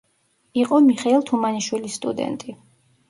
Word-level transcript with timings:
იყო 0.61 0.79
მიხეილ 0.85 1.25
თუმანიშვილის 1.31 1.99
სტუდენტი. 2.01 2.57